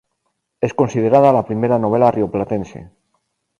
[0.67, 2.85] Es considerada la primera novela rioplatense.